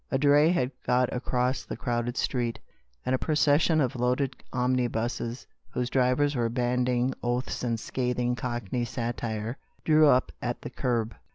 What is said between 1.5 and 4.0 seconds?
the narrow street, and a procession of